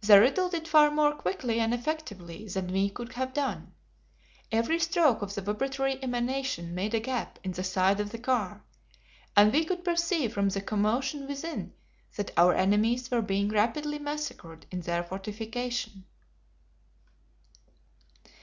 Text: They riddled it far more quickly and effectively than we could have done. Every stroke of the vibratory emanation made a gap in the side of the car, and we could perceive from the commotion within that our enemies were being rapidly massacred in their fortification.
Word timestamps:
They 0.00 0.18
riddled 0.18 0.54
it 0.54 0.66
far 0.66 0.90
more 0.90 1.12
quickly 1.14 1.60
and 1.60 1.74
effectively 1.74 2.48
than 2.48 2.68
we 2.68 2.88
could 2.88 3.12
have 3.12 3.34
done. 3.34 3.74
Every 4.50 4.78
stroke 4.78 5.20
of 5.20 5.34
the 5.34 5.42
vibratory 5.42 6.02
emanation 6.02 6.74
made 6.74 6.94
a 6.94 7.00
gap 7.00 7.38
in 7.44 7.52
the 7.52 7.64
side 7.64 8.00
of 8.00 8.08
the 8.08 8.16
car, 8.16 8.64
and 9.36 9.52
we 9.52 9.62
could 9.66 9.84
perceive 9.84 10.32
from 10.32 10.48
the 10.48 10.62
commotion 10.62 11.28
within 11.28 11.74
that 12.16 12.30
our 12.38 12.54
enemies 12.54 13.10
were 13.10 13.20
being 13.20 13.50
rapidly 13.50 13.98
massacred 13.98 14.64
in 14.70 14.80
their 14.80 15.02
fortification. 15.04 16.06